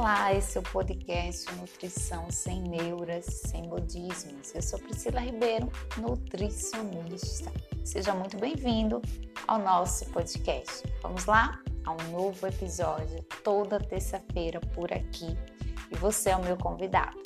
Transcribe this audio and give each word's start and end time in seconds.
Olá, 0.00 0.32
esse 0.32 0.56
é 0.56 0.60
o 0.62 0.64
podcast 0.64 1.54
Nutrição 1.56 2.30
Sem 2.30 2.62
Neuras, 2.62 3.26
Sem 3.26 3.68
Modismos. 3.68 4.54
Eu 4.54 4.62
sou 4.62 4.78
Priscila 4.78 5.20
Ribeiro, 5.20 5.70
nutricionista. 5.98 7.52
Seja 7.84 8.14
muito 8.14 8.38
bem-vindo 8.38 9.02
ao 9.46 9.58
nosso 9.58 10.06
podcast. 10.06 10.84
Vamos 11.02 11.26
lá? 11.26 11.60
A 11.84 11.92
um 11.92 12.12
novo 12.12 12.46
episódio 12.46 13.22
toda 13.44 13.78
terça-feira 13.78 14.58
por 14.74 14.90
aqui 14.90 15.36
e 15.92 15.96
você 15.96 16.30
é 16.30 16.36
o 16.36 16.42
meu 16.42 16.56
convidado. 16.56 17.18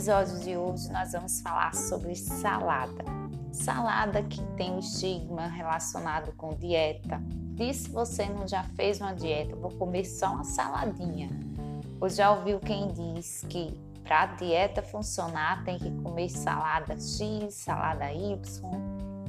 Episódio 0.00 0.40
de 0.40 0.56
hoje 0.56 0.90
nós 0.90 1.12
vamos 1.12 1.42
falar 1.42 1.74
sobre 1.74 2.14
salada. 2.14 3.04
Salada 3.52 4.22
que 4.22 4.42
tem 4.56 4.74
o 4.74 4.78
estigma 4.78 5.46
relacionado 5.46 6.32
com 6.38 6.54
dieta. 6.54 7.20
E 7.58 7.74
se 7.74 7.90
você 7.90 8.24
não 8.24 8.48
já 8.48 8.62
fez 8.62 8.98
uma 8.98 9.12
dieta, 9.12 9.54
vou 9.56 9.70
comer 9.72 10.06
só 10.06 10.32
uma 10.32 10.44
saladinha. 10.44 11.28
Ou 12.00 12.08
já 12.08 12.30
ouviu 12.30 12.58
quem 12.60 12.88
diz 12.88 13.44
que 13.50 13.78
para 14.02 14.22
a 14.22 14.26
dieta 14.26 14.82
funcionar 14.82 15.64
tem 15.64 15.78
que 15.78 15.90
comer 16.00 16.30
salada 16.30 16.94
X, 16.94 17.52
salada 17.52 18.10
Y, 18.10 18.40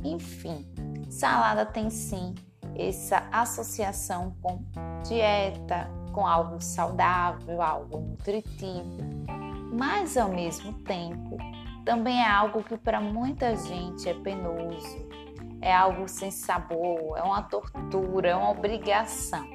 enfim. 0.05 0.65
Salada 1.09 1.65
tem 1.65 1.89
sim 1.89 2.33
essa 2.77 3.27
associação 3.29 4.37
com 4.41 4.63
dieta, 5.05 5.91
com 6.13 6.25
algo 6.25 6.61
saudável, 6.61 7.61
algo 7.61 7.99
nutritivo 7.99 9.40
mas 9.71 10.17
ao 10.17 10.29
mesmo 10.29 10.73
tempo 10.83 11.37
também 11.85 12.21
é 12.21 12.29
algo 12.29 12.63
que 12.63 12.77
para 12.77 12.99
muita 12.99 13.55
gente 13.55 14.07
é 14.07 14.13
penoso, 14.13 15.09
é 15.61 15.73
algo 15.73 16.07
sem 16.07 16.29
sabor, 16.29 17.17
é 17.17 17.23
uma 17.23 17.41
tortura, 17.41 18.29
é 18.29 18.35
uma 18.35 18.51
obrigação. 18.51 19.45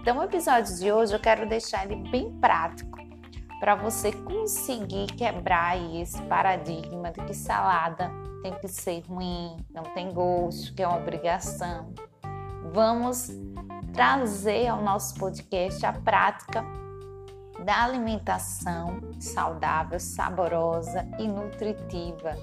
Então, 0.00 0.18
o 0.18 0.22
episódio 0.22 0.74
de 0.76 0.90
hoje 0.90 1.14
eu 1.14 1.20
quero 1.20 1.46
deixar 1.46 1.84
ele 1.84 2.08
bem 2.10 2.32
prático 2.40 2.98
para 3.60 3.74
você 3.74 4.10
conseguir 4.12 5.06
quebrar 5.08 5.76
esse 5.94 6.20
paradigma 6.22 7.12
de 7.12 7.22
que 7.26 7.34
salada 7.34 8.10
tem 8.42 8.54
que 8.54 8.66
ser 8.66 9.02
ruim, 9.06 9.56
não 9.70 9.82
tem 9.82 10.10
gosto, 10.12 10.74
que 10.74 10.82
é 10.82 10.88
uma 10.88 10.96
obrigação. 10.96 11.92
Vamos 12.72 13.28
trazer 13.92 14.68
ao 14.68 14.82
nosso 14.82 15.14
podcast 15.16 15.84
a 15.84 15.92
prática 15.92 16.64
da 17.64 17.84
alimentação 17.84 19.00
saudável, 19.18 20.00
saborosa 20.00 21.06
e 21.18 21.28
nutritiva. 21.28 22.36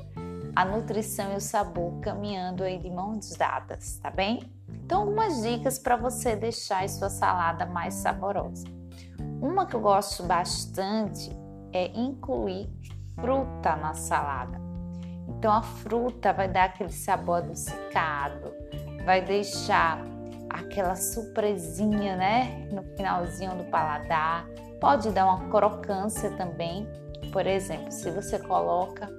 A 0.56 0.66
nutrição 0.66 1.34
e 1.34 1.36
o 1.36 1.42
sabor 1.42 2.00
caminhando 2.02 2.64
aí 2.64 2.80
de 2.80 2.90
mãos 2.90 3.36
dadas, 3.36 3.98
tá 4.00 4.10
bem? 4.10 4.52
Então, 4.70 5.02
algumas 5.02 5.42
dicas 5.42 5.78
para 5.78 5.96
você 5.96 6.36
deixar 6.36 6.84
a 6.84 6.88
sua 6.88 7.10
salada 7.10 7.66
mais 7.66 7.94
saborosa. 7.96 8.66
Uma 9.42 9.66
que 9.66 9.76
eu 9.76 9.82
gosto 9.82 10.24
bastante 10.24 11.30
é 11.74 11.88
incluir 11.98 12.70
fruta 13.16 13.76
na 13.76 13.94
salada. 13.94 14.60
Então, 15.28 15.52
a 15.52 15.62
fruta 15.62 16.34
vai 16.34 16.48
dar 16.48 16.66
aquele 16.66 16.92
sabor 16.92 17.38
adocicado, 17.38 18.52
vai 19.06 19.22
deixar 19.22 20.00
aquela 20.50 20.96
surpresinha, 20.96 22.16
né, 22.16 22.68
no 22.72 22.82
finalzinho 22.96 23.56
do 23.56 23.66
paladar 23.66 24.48
Pode 24.80 25.12
dar 25.12 25.26
uma 25.26 25.50
crocância 25.50 26.30
também. 26.32 26.88
Por 27.32 27.48
exemplo, 27.48 27.92
se 27.92 28.12
você 28.12 28.38
coloca 28.40 29.10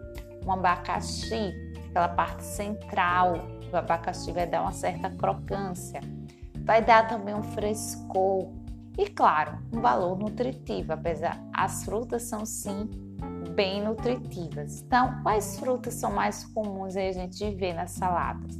um 0.46 0.52
abacaxi, 0.52 1.52
aquela 1.88 2.08
parte 2.08 2.44
central 2.44 3.34
do 3.70 3.76
abacaxi 3.76 4.32
vai 4.32 4.46
dar 4.46 4.62
uma 4.62 4.72
certa 4.72 5.10
crocância. 5.10 6.00
Vai 6.64 6.84
dar 6.84 7.08
também 7.08 7.34
um 7.34 7.42
frescor 7.42 8.52
e, 8.96 9.06
claro, 9.06 9.58
um 9.72 9.80
valor 9.80 10.18
nutritivo, 10.18 10.92
apesar 10.92 11.40
as 11.54 11.84
frutas 11.84 12.22
são 12.22 12.44
sim 12.44 12.88
bem 13.54 13.82
nutritivas. 13.82 14.82
Então, 14.82 15.20
quais 15.22 15.58
frutas 15.58 15.94
são 15.94 16.12
mais 16.12 16.44
comuns 16.44 16.96
a 16.96 17.12
gente 17.12 17.50
ver 17.54 17.74
nas 17.74 17.92
saladas? 17.92 18.56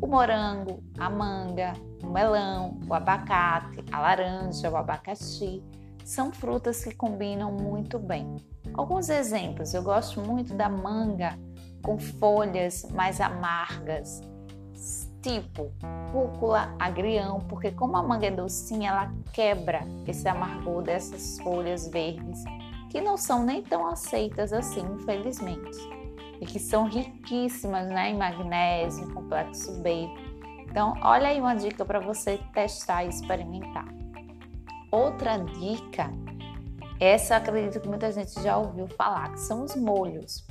O 0.00 0.06
morango, 0.06 0.82
a 0.98 1.08
manga, 1.08 1.72
o 2.02 2.08
melão, 2.08 2.78
o 2.86 2.92
abacate, 2.92 3.84
a 3.90 4.00
laranja, 4.00 4.70
o 4.70 4.76
abacaxi 4.76 5.62
são 6.04 6.30
frutas 6.30 6.84
que 6.84 6.94
combinam 6.94 7.50
muito 7.50 7.98
bem. 7.98 8.36
Alguns 8.74 9.08
exemplos: 9.08 9.74
eu 9.74 9.82
gosto 9.82 10.20
muito 10.20 10.54
da 10.54 10.68
manga 10.68 11.38
com 11.82 11.98
folhas 11.98 12.86
mais 12.92 13.20
amargas, 13.20 14.20
tipo 15.22 15.72
rúcula, 16.12 16.74
agrião, 16.78 17.40
porque 17.40 17.72
como 17.72 17.96
a 17.96 18.02
manga 18.02 18.26
é 18.26 18.30
docinha, 18.30 18.90
ela 18.90 19.12
quebra 19.32 19.80
esse 20.06 20.28
amargor 20.28 20.82
dessas 20.82 21.38
folhas 21.40 21.88
verdes, 21.88 22.44
que 22.90 23.00
não 23.00 23.16
são 23.16 23.42
nem 23.42 23.62
tão 23.62 23.86
aceitas 23.86 24.52
assim, 24.52 24.82
infelizmente, 24.94 25.76
e 26.40 26.46
que 26.46 26.60
são 26.60 26.84
riquíssimas 26.84 27.88
né, 27.88 28.10
em 28.10 28.16
magnésio, 28.16 29.12
complexo 29.12 29.80
B. 29.80 30.08
Então, 30.70 30.94
olha 31.02 31.28
aí 31.28 31.40
uma 31.40 31.54
dica 31.54 31.84
para 31.84 31.98
você 31.98 32.38
testar 32.52 33.04
e 33.04 33.08
experimentar. 33.08 34.03
Outra 34.94 35.38
dica, 35.38 36.08
essa 37.00 37.34
acredito 37.34 37.80
que 37.80 37.88
muita 37.88 38.12
gente 38.12 38.40
já 38.40 38.56
ouviu 38.56 38.86
falar, 38.86 39.32
que 39.32 39.40
são 39.40 39.64
os 39.64 39.74
molhos. 39.74 40.46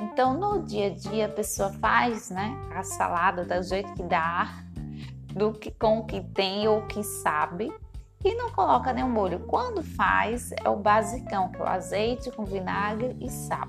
Então, 0.00 0.38
no 0.38 0.62
dia 0.62 0.86
a 0.86 0.90
dia, 0.90 1.26
a 1.26 1.28
pessoa 1.28 1.72
faz 1.72 2.30
né, 2.30 2.56
a 2.72 2.84
salada 2.84 3.44
do 3.44 3.62
jeito 3.64 3.92
que 3.94 4.04
dá, 4.04 4.62
do 5.34 5.52
que, 5.52 5.72
com 5.72 5.98
o 5.98 6.06
que 6.06 6.20
tem 6.20 6.68
ou 6.68 6.86
que 6.86 7.02
sabe, 7.02 7.74
e 8.24 8.32
não 8.36 8.52
coloca 8.52 8.92
nenhum 8.92 9.10
molho. 9.10 9.40
Quando 9.48 9.82
faz, 9.82 10.52
é 10.52 10.68
o 10.68 10.76
basicão, 10.76 11.50
que 11.50 11.60
é 11.60 11.64
o 11.64 11.68
azeite 11.68 12.30
com 12.30 12.44
vinagre 12.44 13.16
e 13.20 13.28
sal. 13.28 13.66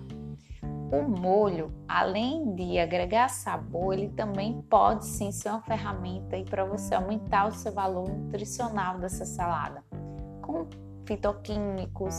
O 0.91 1.01
molho, 1.01 1.73
além 1.87 2.53
de 2.53 2.77
agregar 2.77 3.27
sabor, 3.27 3.95
ele 3.95 4.09
também 4.09 4.61
pode 4.69 5.03
sim 5.03 5.31
ser 5.31 5.49
uma 5.49 5.63
ferramenta 5.63 6.37
para 6.47 6.63
você 6.63 6.93
aumentar 6.93 7.47
o 7.47 7.51
seu 7.51 7.71
valor 7.71 8.07
nutricional 8.07 8.99
dessa 8.99 9.25
salada 9.25 9.83
com 10.51 10.67
fitoquímicos. 11.05 12.15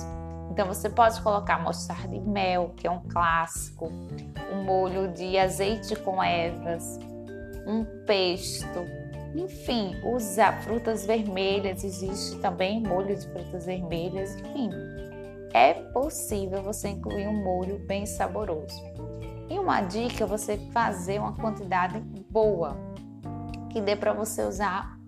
Então 0.51 0.67
você 0.67 0.89
pode 0.89 1.21
colocar 1.23 1.63
mostarda 1.63 2.15
e 2.15 2.21
mel, 2.21 2.73
que 2.77 2.87
é 2.87 2.91
um 2.91 3.01
clássico, 3.09 3.91
um 4.53 4.65
molho 4.65 5.13
de 5.13 5.39
azeite 5.39 5.97
com 5.97 6.23
ervas, 6.23 6.99
um 7.67 7.85
pesto, 8.07 8.81
enfim, 9.35 9.95
usar 10.05 10.61
frutas 10.63 11.07
vermelhas, 11.07 11.85
existe 11.85 12.39
também 12.39 12.83
molho 12.83 13.17
de 13.17 13.27
frutas 13.29 13.65
vermelhas, 13.65 14.35
enfim. 14.37 14.71
É 15.55 15.75
possível 15.75 16.63
você 16.63 16.89
incluir 16.89 17.29
um 17.29 17.43
molho 17.43 17.79
bem 17.87 18.05
saboroso. 18.05 18.83
E 19.49 19.59
uma 19.59 19.83
dica 19.83 20.25
é 20.25 20.27
você 20.27 20.59
fazer 20.73 21.19
uma 21.19 21.35
quantidade 21.35 21.99
boa, 22.31 22.77
que 23.71 23.81
dê 23.81 23.97
para 23.97 24.13
você 24.13 24.43
usar 24.43 24.99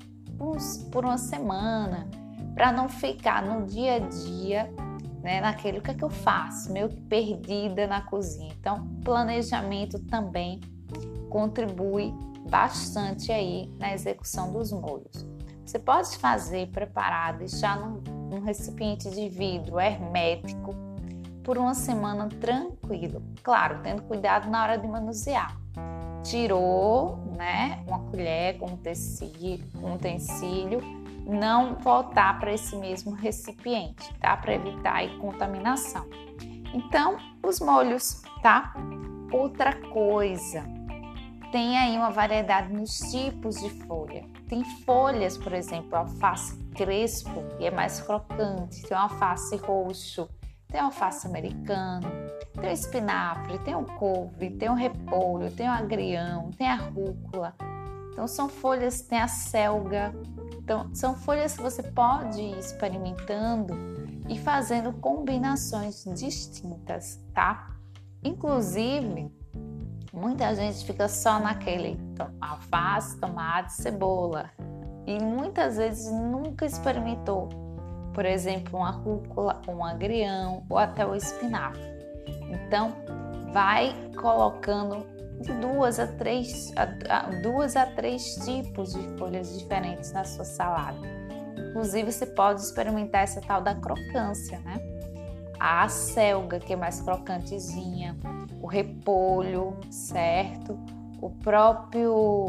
por 0.91 1.05
uma 1.05 1.19
semana, 1.19 2.09
para 2.55 2.73
não 2.73 2.89
ficar 2.89 3.43
no 3.43 3.67
dia 3.67 3.97
a 3.97 3.99
dia, 3.99 4.73
né, 5.23 5.41
naquele 5.41 5.79
o 5.79 5.83
que 5.83 5.91
é 5.91 5.95
que 5.95 6.05
eu 6.05 6.11
faço, 6.11 6.73
meio 6.73 6.89
que 6.89 7.01
perdida 7.03 7.87
na 7.87 8.03
cozinha. 8.03 8.55
Então, 8.59 8.87
planejamento 9.05 9.99
também 9.99 10.61
contribui 11.29 12.15
bastante 12.49 13.33
aí 13.33 13.69
na 13.79 13.93
execução 13.93 14.53
dos 14.53 14.71
molhos. 14.71 15.27
Você 15.65 15.79
pode 15.79 16.17
fazer, 16.19 16.69
preparar, 16.69 17.37
deixar 17.39 17.79
num, 17.79 18.03
num 18.31 18.41
recipiente 18.41 19.11
de 19.11 19.29
vidro 19.29 19.81
hermético 19.81 20.75
por 21.43 21.59
uma 21.59 21.75
semana 21.75 22.29
tranquilo. 22.29 23.23
Claro, 23.43 23.81
tendo 23.83 24.03
cuidado 24.03 24.49
na 24.49 24.63
hora 24.63 24.79
de 24.79 24.87
manusear. 24.87 25.59
Tirou, 26.23 27.19
né, 27.37 27.83
uma 27.87 27.99
colher 27.99 28.59
com 28.59 28.67
um 28.67 28.77
tecido, 28.77 29.65
um 29.83 29.95
utensílio 29.95 31.04
não 31.27 31.77
voltar 31.77 32.39
para 32.39 32.53
esse 32.53 32.77
mesmo 32.77 33.13
recipiente, 33.13 34.13
tá? 34.21 34.37
Para 34.37 34.55
evitar 34.55 35.03
a 35.03 35.19
contaminação. 35.19 36.07
Então, 36.73 37.17
os 37.43 37.61
molhos, 37.61 38.23
tá? 38.43 38.75
Outra 39.33 39.75
coisa, 39.89 40.65
tem 41.51 41.79
aí 41.79 41.97
uma 41.97 42.11
variedade 42.11 42.73
nos 42.73 42.99
tipos 42.99 43.57
de 43.63 43.71
folha. 43.87 44.25
Tem 44.49 44.65
folhas, 44.85 45.39
por 45.39 45.53
exemplo, 45.53 45.97
alface 45.97 46.57
crespo, 46.75 47.45
que 47.57 47.65
é 47.65 47.71
mais 47.71 48.01
crocante, 48.01 48.83
tem 48.83 48.97
alface 48.97 49.57
roxo, 49.57 50.29
tem 50.67 50.81
alface 50.81 51.27
americano, 51.27 52.09
tem 52.61 52.71
o 52.71 52.73
espinafre, 52.73 53.59
tem 53.61 53.77
o 53.77 53.85
couve, 53.85 54.51
tem 54.51 54.69
o 54.69 54.75
repolho, 54.75 55.49
tem 55.53 55.69
o 55.69 55.73
agrião, 55.73 56.51
tem 56.59 56.67
a 56.67 56.75
rúcula. 56.75 57.55
Então 58.11 58.27
são 58.27 58.49
folhas, 58.49 59.03
tem 59.03 59.21
a 59.21 59.29
selga, 59.29 60.13
então, 60.65 60.93
são 60.95 61.15
folhas 61.15 61.55
que 61.55 61.63
você 61.63 61.83
pode 61.83 62.41
ir 62.41 62.59
experimentando 62.59 63.75
e 64.29 64.39
fazendo 64.39 64.93
combinações 64.95 66.05
distintas, 66.17 67.23
tá? 67.33 67.77
Inclusive, 68.23 69.31
Muita 70.15 70.55
gente 70.55 70.87
fica 70.87 71.09
só 71.09 71.41
naquele 71.41 71.99
alface, 72.41 73.19
tomate, 73.19 73.73
cebola 73.73 74.49
e 75.05 75.21
muitas 75.21 75.77
vezes 75.77 76.11
nunca 76.13 76.65
experimentou, 76.65 77.49
por 78.15 78.25
exemplo, 78.25 78.79
uma 78.79 78.93
rúcula, 78.93 79.61
um 79.69 79.85
agrião 79.85 80.65
ou 80.71 80.79
até 80.79 81.05
o 81.05 81.17
espinafre. 81.17 81.83
Então, 82.49 82.93
vai 83.53 83.93
colocando 84.17 85.05
duas 85.53 85.99
a 85.99 86.07
três, 86.07 86.73
a, 86.77 86.83
a, 87.17 87.31
duas 87.41 87.77
a 87.77 87.87
três 87.87 88.37
tipos 88.45 88.93
de 88.95 89.19
folhas 89.19 89.59
diferentes 89.59 90.13
na 90.13 90.25
sua 90.25 90.45
salada. 90.45 90.99
Inclusive, 91.71 92.13
você 92.13 92.27
pode 92.27 92.61
experimentar 92.61 93.23
essa 93.23 93.41
tal 93.41 93.61
da 93.61 93.75
crocância, 93.75 94.59
né? 94.61 94.79
A 95.59 95.89
selga, 95.89 96.59
que 96.59 96.73
é 96.73 96.77
mais 96.77 97.01
crocantezinha, 97.01 98.17
o 98.61 98.67
repolho, 98.67 99.77
certo? 99.91 100.79
O 101.21 101.31
próprio. 101.31 102.47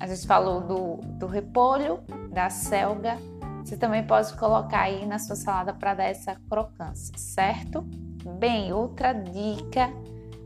A 0.00 0.06
gente 0.06 0.26
falou 0.26 0.60
do, 0.60 0.96
do 1.18 1.26
repolho, 1.26 2.00
da 2.30 2.50
selga. 2.50 3.18
Você 3.64 3.76
também 3.76 4.06
pode 4.06 4.36
colocar 4.36 4.82
aí 4.82 5.06
na 5.06 5.18
sua 5.18 5.36
salada 5.36 5.72
para 5.72 5.94
dar 5.94 6.04
essa 6.04 6.36
crocância, 6.50 7.16
certo? 7.16 7.82
Bem, 8.38 8.72
outra 8.72 9.12
dica 9.12 9.90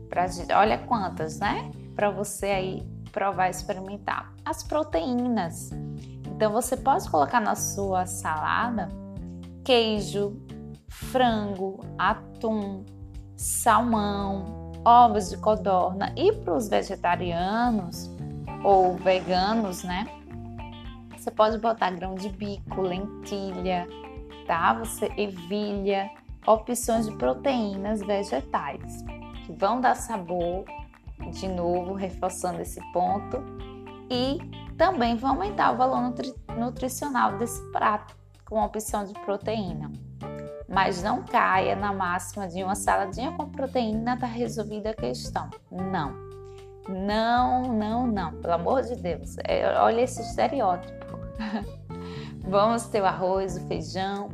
para 0.09 0.25
olha 0.57 0.77
quantas, 0.79 1.39
né? 1.39 1.71
Para 1.95 2.09
você 2.09 2.47
aí 2.47 2.99
provar 3.11 3.49
experimentar. 3.49 4.33
As 4.45 4.63
proteínas. 4.63 5.69
Então 6.25 6.51
você 6.51 6.75
pode 6.75 7.09
colocar 7.09 7.39
na 7.39 7.55
sua 7.55 8.05
salada 8.05 8.89
queijo, 9.63 10.41
frango, 10.89 11.79
atum, 11.97 12.83
salmão, 13.35 14.71
ovos 14.83 15.29
de 15.29 15.37
codorna 15.37 16.13
e 16.15 16.31
para 16.31 16.55
os 16.55 16.67
vegetarianos 16.67 18.09
ou 18.63 18.95
veganos, 18.95 19.83
né? 19.83 20.07
Você 21.15 21.29
pode 21.29 21.57
botar 21.59 21.91
grão 21.91 22.15
de 22.15 22.29
bico, 22.29 22.81
lentilha, 22.81 23.87
tá? 24.47 24.73
Você 24.73 25.11
ervilha, 25.17 26.09
opções 26.47 27.05
de 27.05 27.15
proteínas 27.17 28.01
vegetais 28.01 29.03
vão 29.57 29.81
dar 29.81 29.95
sabor, 29.95 30.65
de 31.31 31.47
novo, 31.47 31.93
reforçando 31.93 32.61
esse 32.61 32.81
ponto, 32.91 33.37
e 34.09 34.39
também 34.77 35.15
vão 35.15 35.31
aumentar 35.31 35.71
o 35.73 35.77
valor 35.77 36.01
nutri 36.01 36.33
nutricional 36.57 37.37
desse 37.37 37.61
prato 37.71 38.17
com 38.45 38.59
a 38.59 38.65
opção 38.65 39.03
de 39.03 39.13
proteína. 39.25 39.91
Mas 40.67 41.01
não 41.01 41.23
caia 41.23 41.75
na 41.75 41.91
máxima 41.91 42.47
de 42.47 42.63
uma 42.63 42.75
saladinha 42.75 43.31
com 43.31 43.49
proteína 43.49 44.17
tá 44.17 44.27
resolvida 44.27 44.91
a 44.91 44.93
questão. 44.93 45.49
Não. 45.71 46.13
Não, 46.87 47.63
não, 47.63 48.07
não. 48.07 48.33
Pelo 48.33 48.53
amor 48.53 48.81
de 48.83 48.95
Deus. 48.95 49.35
É, 49.43 49.79
olha 49.79 50.01
esse 50.01 50.21
estereótipo. 50.21 51.17
Vamos 52.47 52.85
ter 52.87 53.01
o 53.01 53.05
arroz, 53.05 53.57
o 53.57 53.67
feijão, 53.67 54.29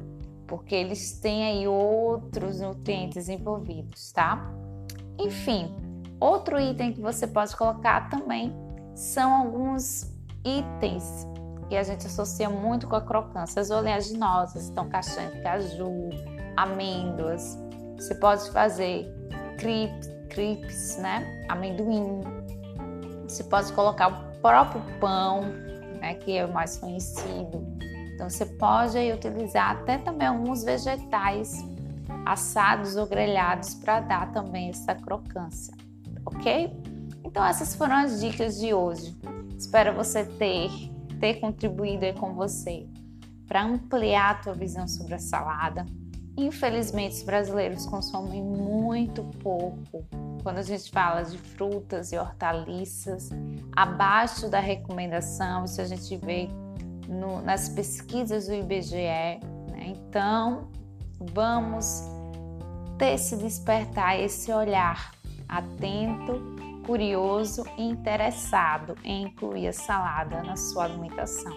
porque 0.47 0.75
eles 0.75 1.19
têm 1.19 1.43
aí 1.45 1.67
outros 1.67 2.61
nutrientes 2.61 3.27
envolvidos, 3.29 4.11
tá? 4.11 4.49
Enfim, 5.19 5.75
outro 6.19 6.59
item 6.59 6.93
que 6.93 7.01
você 7.01 7.27
pode 7.27 7.55
colocar 7.55 8.09
também 8.09 8.53
são 8.95 9.33
alguns 9.33 10.13
itens 10.43 11.27
que 11.69 11.75
a 11.75 11.83
gente 11.83 12.05
associa 12.05 12.49
muito 12.49 12.87
com 12.87 12.95
a 12.95 13.01
crocância, 13.01 13.61
as 13.61 13.71
oleaginosas, 13.71 14.69
então 14.69 14.87
castanha 14.87 15.31
de 15.31 15.41
caju, 15.41 16.09
amêndoas. 16.55 17.57
Você 17.97 18.13
pode 18.15 18.49
fazer 18.51 19.07
crepes, 19.57 20.09
crepes, 20.29 20.97
né? 20.97 21.45
Amendoim. 21.49 22.21
Você 23.27 23.43
pode 23.43 23.71
colocar 23.73 24.07
o 24.09 24.41
próprio 24.41 24.81
pão, 24.99 25.41
né? 25.99 26.13
Que 26.15 26.37
é 26.37 26.45
o 26.45 26.53
mais 26.53 26.77
conhecido. 26.77 27.65
Então 28.13 28.29
você 28.29 28.45
pode 28.45 28.97
aí, 28.97 29.11
utilizar 29.11 29.71
até 29.71 29.97
também 29.97 30.27
alguns 30.27 30.63
vegetais 30.63 31.57
assados 32.25 32.95
ou 32.95 33.05
grelhados 33.05 33.75
para 33.75 33.99
dar 33.99 34.31
também 34.31 34.69
essa 34.69 34.95
crocância, 34.95 35.73
ok? 36.25 36.75
Então 37.23 37.45
essas 37.45 37.75
foram 37.75 37.95
as 37.95 38.19
dicas 38.19 38.59
de 38.59 38.73
hoje. 38.73 39.15
Espero 39.57 39.93
você 39.93 40.25
ter 40.25 40.69
ter 41.19 41.35
contribuído 41.35 42.05
aí 42.05 42.13
com 42.13 42.33
você 42.33 42.85
para 43.47 43.63
ampliar 43.63 44.31
a 44.31 44.35
tua 44.35 44.53
visão 44.53 44.87
sobre 44.87 45.15
a 45.15 45.19
salada. 45.19 45.85
Infelizmente, 46.37 47.15
os 47.15 47.23
brasileiros 47.23 47.85
consomem 47.85 48.43
muito 48.43 49.23
pouco 49.41 50.05
quando 50.45 50.59
a 50.59 50.61
gente 50.61 50.91
fala 50.91 51.23
de 51.23 51.39
frutas 51.39 52.11
e 52.11 52.17
hortaliças, 52.19 53.31
abaixo 53.75 54.47
da 54.47 54.59
recomendação, 54.59 55.65
isso 55.65 55.81
a 55.81 55.85
gente 55.85 56.15
vê 56.17 56.47
no, 57.07 57.41
nas 57.41 57.69
pesquisas 57.69 58.45
do 58.45 58.53
IBGE. 58.53 59.39
Né? 59.71 59.87
Então, 59.87 60.69
vamos 61.33 62.03
ter 62.97 63.17
se 63.17 63.35
despertar 63.37 64.19
esse 64.19 64.51
olhar 64.51 65.11
atento, 65.47 66.41
curioso 66.85 67.63
e 67.77 67.83
interessado 67.83 68.95
em 69.03 69.23
incluir 69.23 69.67
a 69.67 69.73
salada 69.73 70.43
na 70.43 70.55
sua 70.55 70.85
alimentação. 70.85 71.53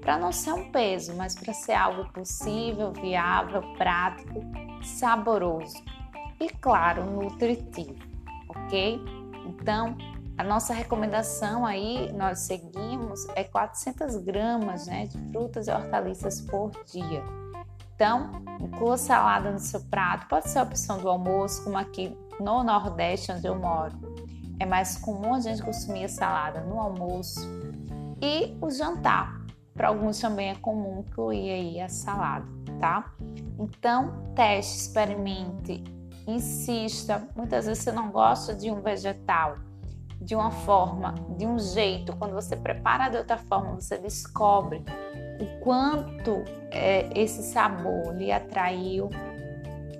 Para 0.00 0.18
não 0.18 0.32
ser 0.32 0.52
um 0.52 0.70
peso, 0.70 1.14
mas 1.14 1.34
para 1.36 1.52
ser 1.52 1.74
algo 1.74 2.10
possível, 2.12 2.92
viável, 2.92 3.62
prático, 3.76 4.40
saboroso 4.82 5.82
e, 6.40 6.48
claro, 6.48 7.04
nutritivo, 7.04 7.94
ok? 8.48 9.00
Então, 9.46 9.96
a 10.36 10.42
nossa 10.42 10.74
recomendação 10.74 11.64
aí, 11.64 12.10
nós 12.14 12.40
seguimos, 12.40 13.28
é 13.36 13.44
400 13.44 14.16
gramas 14.16 14.86
né, 14.86 15.06
de 15.06 15.18
frutas 15.30 15.68
e 15.68 15.70
hortaliças 15.70 16.40
por 16.40 16.70
dia. 16.86 17.22
Então, 18.02 18.32
inclua 18.60 18.98
salada 18.98 19.52
no 19.52 19.60
seu 19.60 19.80
prato, 19.82 20.26
pode 20.26 20.50
ser 20.50 20.58
a 20.58 20.64
opção 20.64 20.98
do 20.98 21.08
almoço, 21.08 21.62
como 21.62 21.78
aqui 21.78 22.18
no 22.40 22.64
Nordeste, 22.64 23.30
onde 23.30 23.46
eu 23.46 23.54
moro. 23.54 23.92
É 24.58 24.66
mais 24.66 24.98
comum 24.98 25.34
a 25.34 25.40
gente 25.40 25.62
consumir 25.62 26.06
a 26.06 26.08
salada 26.08 26.62
no 26.62 26.80
almoço 26.80 27.48
e 28.20 28.58
o 28.60 28.68
jantar. 28.72 29.40
Para 29.72 29.86
alguns 29.86 30.18
também 30.18 30.50
é 30.50 30.56
comum 30.56 31.04
incluir 31.08 31.48
aí 31.48 31.80
a 31.80 31.88
salada, 31.88 32.44
tá? 32.80 33.12
Então, 33.56 34.32
teste, 34.34 34.78
experimente, 34.78 35.84
insista. 36.26 37.28
Muitas 37.36 37.66
vezes 37.66 37.84
você 37.84 37.92
não 37.92 38.10
gosta 38.10 38.52
de 38.52 38.68
um 38.68 38.80
vegetal 38.80 39.58
de 40.20 40.34
uma 40.34 40.50
forma, 40.50 41.14
de 41.38 41.46
um 41.46 41.56
jeito. 41.56 42.16
Quando 42.16 42.32
você 42.32 42.56
prepara 42.56 43.08
de 43.08 43.16
outra 43.16 43.38
forma, 43.38 43.80
você 43.80 43.96
descobre 43.96 44.84
o 45.40 45.60
quanto 45.60 46.44
é, 46.70 47.08
esse 47.14 47.42
sabor 47.42 48.14
lhe 48.14 48.30
atraiu 48.30 49.10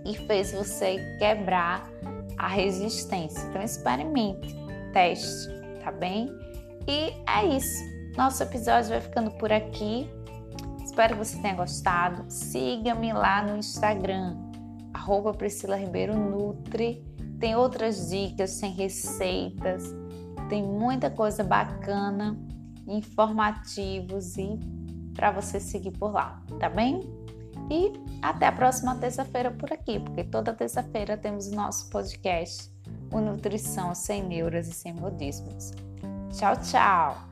e 0.05 0.17
fez 0.27 0.53
você 0.53 0.97
quebrar 1.19 1.91
a 2.39 2.49
resistência. 2.49 3.47
Então 3.49 3.63
experimente, 3.63 4.55
teste, 4.93 5.49
tá 5.83 5.93
bem? 5.93 6.29
E 6.87 7.15
é 7.29 7.57
isso. 7.57 7.83
Nosso 8.17 8.43
episódio 8.43 8.91
vai 8.91 9.01
ficando 9.01 9.31
por 9.33 9.53
aqui. 9.53 10.09
Espero 10.85 11.17
que 11.17 11.25
você 11.25 11.41
tenha 11.41 11.55
gostado. 11.55 12.25
Siga-me 12.29 13.13
lá 13.13 13.43
no 13.43 13.57
Instagram, 13.57 14.37
arroba 14.93 15.33
Priscila 15.33 15.77
Ribeiro 15.77 16.17
Nutri. 16.17 17.05
Tem 17.39 17.57
outras 17.57 18.11
dicas, 18.11 18.61
tem 18.61 18.73
receitas, 18.73 19.85
tem 20.49 20.63
muita 20.63 21.11
coisa 21.11 21.43
bacana, 21.43 22.39
informativos 22.87 24.37
e 24.37 24.61
para 25.15 25.31
você 25.31 25.61
seguir 25.61 25.93
por 25.93 26.13
lá, 26.13 26.43
tá 26.59 26.69
bem? 26.69 27.01
E 27.71 27.93
até 28.21 28.47
a 28.47 28.53
próxima 28.53 28.97
terça-feira 28.97 29.51
por 29.51 29.73
aqui, 29.73 30.01
porque 30.01 30.25
toda 30.25 30.53
terça-feira 30.53 31.17
temos 31.17 31.49
o 31.49 31.55
nosso 31.55 31.89
podcast, 31.91 32.71
o 33.13 33.21
Nutrição 33.21 33.95
Sem 33.95 34.23
Neuras 34.23 34.69
e 34.69 34.73
Sem 34.73 34.93
Modismos. 34.95 35.73
Tchau, 36.33 36.57
tchau! 36.57 37.32